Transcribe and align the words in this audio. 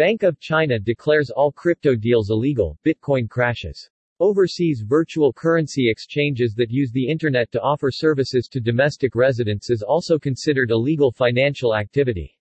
Bank 0.00 0.22
of 0.22 0.40
China 0.40 0.78
declares 0.78 1.28
all 1.28 1.52
crypto 1.52 1.94
deals 1.94 2.30
illegal, 2.30 2.78
Bitcoin 2.86 3.28
crashes. 3.28 3.90
Overseas 4.18 4.82
virtual 4.82 5.30
currency 5.30 5.90
exchanges 5.90 6.54
that 6.54 6.70
use 6.70 6.90
the 6.90 7.06
Internet 7.06 7.52
to 7.52 7.60
offer 7.60 7.90
services 7.90 8.48
to 8.48 8.60
domestic 8.60 9.14
residents 9.14 9.68
is 9.68 9.82
also 9.82 10.18
considered 10.18 10.70
illegal 10.70 11.12
financial 11.12 11.76
activity. 11.76 12.34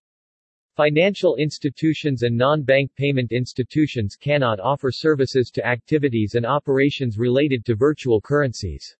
Financial 0.78 1.36
institutions 1.36 2.24
and 2.24 2.38
non-bank 2.38 2.96
payment 2.96 3.34
institutions 3.34 4.16
cannot 4.16 4.62
offer 4.62 4.90
services 4.90 5.52
to 5.54 5.68
activities 5.68 6.36
and 6.36 6.46
operations 6.46 7.18
related 7.18 7.66
to 7.66 7.76
virtual 7.76 8.22
currencies. 8.22 8.96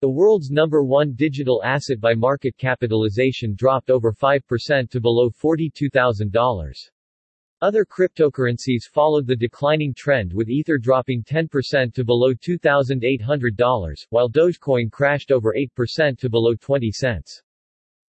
The 0.00 0.10
world's 0.10 0.50
number 0.50 0.82
one 0.82 1.12
digital 1.14 1.62
asset 1.62 2.00
by 2.00 2.14
market 2.14 2.58
capitalization 2.58 3.54
dropped 3.54 3.88
over 3.88 4.12
5% 4.12 4.90
to 4.90 5.00
below 5.00 5.30
$42,000. 5.30 6.90
Other 7.64 7.86
cryptocurrencies 7.86 8.86
followed 8.92 9.26
the 9.26 9.34
declining 9.34 9.94
trend 9.94 10.34
with 10.34 10.50
Ether 10.50 10.76
dropping 10.76 11.24
10% 11.24 11.94
to 11.94 12.04
below 12.04 12.34
$2,800, 12.34 14.06
while 14.10 14.28
Dogecoin 14.28 14.90
crashed 14.92 15.32
over 15.32 15.56
8% 15.56 16.18
to 16.18 16.28
below 16.28 16.54
20 16.54 16.92
cents. 16.92 17.42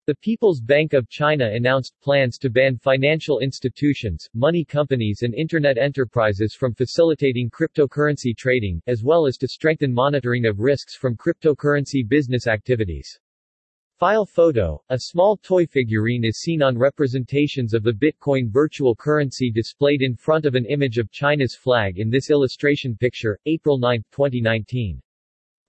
The 0.08 0.16
People's 0.16 0.62
Bank 0.62 0.94
of 0.94 1.10
China 1.10 1.52
announced 1.52 2.00
plans 2.02 2.38
to 2.38 2.50
ban 2.50 2.78
financial 2.78 3.40
institutions, 3.40 4.30
money 4.34 4.64
companies 4.64 5.24
and 5.24 5.34
Internet 5.34 5.78
enterprises 5.78 6.56
from 6.56 6.74
facilitating 6.74 7.50
cryptocurrency 7.50 8.34
trading, 8.34 8.82
as 8.88 9.04
well 9.04 9.28
as 9.28 9.36
to 9.40 9.50
strengthen 9.50 9.94
monitoring 9.94 10.46
of 10.46 10.62
risks 10.62 10.96
from 10.96 11.18
cryptocurrency 11.18 12.08
business 12.08 12.48
activities. 12.48 13.20
File 14.02 14.26
photo, 14.26 14.84
a 14.90 14.98
small 14.98 15.38
toy 15.38 15.68
figurine 15.68 16.26
is 16.26 16.40
seen 16.40 16.64
on 16.64 16.76
representations 16.76 17.76
of 17.76 17.84
the 17.84 17.94
Bitcoin 17.94 18.50
virtual 18.50 18.96
currency 18.96 19.52
displayed 19.52 20.02
in 20.02 20.16
front 20.16 20.48
of 20.48 20.56
an 20.56 20.66
image 20.66 20.98
of 20.98 21.12
China's 21.12 21.56
flag 21.56 22.00
in 22.00 22.10
this 22.10 22.32
illustration 22.32 22.98
picture, 22.98 23.38
April 23.46 23.78
9, 23.78 24.04
2019. 24.12 25.00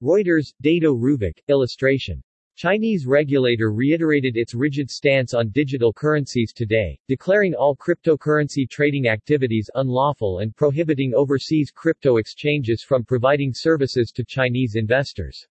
Reuters, 0.03 0.55
Dado 0.63 0.95
Ruvik, 0.95 1.43
illustration. 1.49 2.23
Chinese 2.57 3.05
regulator 3.05 3.71
reiterated 3.71 4.39
its 4.39 4.55
rigid 4.55 4.91
stance 4.91 5.35
on 5.35 5.51
digital 5.51 5.93
currencies 5.93 6.55
today, 6.55 6.99
declaring 7.09 7.53
all 7.53 7.77
cryptocurrency 7.77 8.67
trading 8.67 9.09
activities 9.09 9.69
unlawful 9.75 10.39
and 10.39 10.57
prohibiting 10.57 11.13
overseas 11.15 11.71
crypto 11.71 12.17
exchanges 12.17 12.83
from 12.83 13.05
providing 13.05 13.53
services 13.53 14.11
to 14.11 14.25
Chinese 14.25 14.75
investors. 14.75 15.47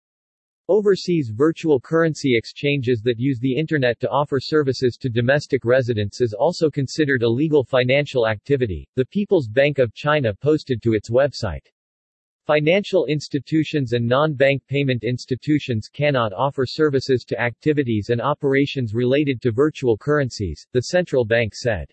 Overseas 0.70 1.30
virtual 1.34 1.80
currency 1.80 2.36
exchanges 2.36 3.00
that 3.00 3.18
use 3.18 3.38
the 3.38 3.56
Internet 3.56 3.98
to 4.00 4.10
offer 4.10 4.38
services 4.38 4.98
to 4.98 5.08
domestic 5.08 5.64
residents 5.64 6.20
is 6.20 6.34
also 6.34 6.68
considered 6.68 7.22
illegal 7.22 7.64
financial 7.64 8.28
activity, 8.28 8.86
the 8.94 9.06
People's 9.06 9.48
Bank 9.48 9.78
of 9.78 9.94
China 9.94 10.34
posted 10.34 10.82
to 10.82 10.92
its 10.92 11.08
website. 11.08 11.66
Financial 12.44 13.06
institutions 13.06 13.94
and 13.94 14.06
non-bank 14.06 14.62
payment 14.68 15.04
institutions 15.04 15.88
cannot 15.88 16.34
offer 16.34 16.66
services 16.66 17.24
to 17.24 17.40
activities 17.40 18.10
and 18.10 18.20
operations 18.20 18.92
related 18.92 19.40
to 19.40 19.52
virtual 19.52 19.96
currencies, 19.96 20.66
the 20.72 20.82
central 20.82 21.24
bank 21.24 21.54
said. 21.54 21.90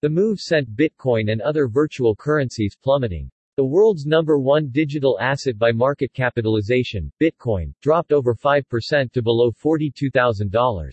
The 0.00 0.08
move 0.08 0.40
sent 0.40 0.74
Bitcoin 0.74 1.30
and 1.30 1.42
other 1.42 1.68
virtual 1.68 2.16
currencies 2.16 2.78
plummeting. 2.82 3.30
The 3.56 3.64
world's 3.64 4.06
number 4.06 4.38
one 4.38 4.68
digital 4.70 5.18
asset 5.20 5.58
by 5.58 5.72
market 5.72 6.12
capitalization, 6.12 7.12
Bitcoin, 7.20 7.74
dropped 7.82 8.12
over 8.12 8.34
5% 8.34 9.12
to 9.12 9.22
below 9.22 9.50
$42,000. 9.50 10.90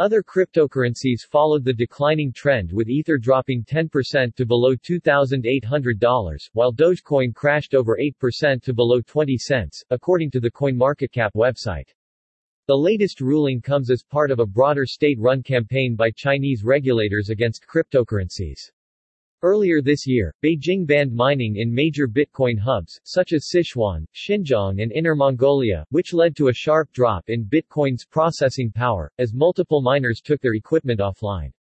Other 0.00 0.22
cryptocurrencies 0.22 1.26
followed 1.30 1.62
the 1.62 1.74
declining 1.74 2.32
trend 2.32 2.72
with 2.72 2.88
Ether 2.88 3.18
dropping 3.18 3.64
10% 3.64 4.34
to 4.34 4.46
below 4.46 4.74
$2,800, 4.74 6.50
while 6.54 6.72
Dogecoin 6.72 7.34
crashed 7.34 7.74
over 7.74 7.98
8% 8.00 8.62
to 8.62 8.72
below 8.72 9.00
20 9.02 9.36
cents, 9.36 9.84
according 9.90 10.30
to 10.30 10.40
the 10.40 10.50
CoinMarketCap 10.50 11.32
website. 11.36 11.88
The 12.66 12.74
latest 12.74 13.20
ruling 13.20 13.60
comes 13.60 13.90
as 13.90 14.02
part 14.02 14.30
of 14.30 14.38
a 14.38 14.46
broader 14.46 14.86
state-run 14.86 15.42
campaign 15.42 15.96
by 15.96 16.10
Chinese 16.10 16.64
regulators 16.64 17.28
against 17.28 17.66
cryptocurrencies. 17.66 18.70
Earlier 19.42 19.80
this 19.80 20.06
year, 20.06 20.34
Beijing 20.44 20.86
banned 20.86 21.14
mining 21.14 21.56
in 21.56 21.72
major 21.72 22.06
Bitcoin 22.06 22.58
hubs, 22.58 23.00
such 23.04 23.32
as 23.32 23.48
Sichuan, 23.48 24.04
Xinjiang 24.14 24.82
and 24.82 24.92
Inner 24.92 25.14
Mongolia, 25.14 25.86
which 25.88 26.12
led 26.12 26.36
to 26.36 26.48
a 26.48 26.52
sharp 26.52 26.92
drop 26.92 27.30
in 27.30 27.46
Bitcoin's 27.46 28.04
processing 28.04 28.70
power, 28.70 29.10
as 29.18 29.32
multiple 29.32 29.80
miners 29.80 30.20
took 30.20 30.42
their 30.42 30.54
equipment 30.54 31.00
offline. 31.00 31.52